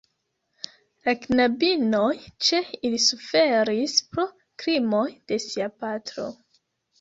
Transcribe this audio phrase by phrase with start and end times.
[1.09, 2.07] La knabinoj
[2.47, 4.27] ĉe ili suferis pro
[4.65, 6.27] krimoj de sia patro.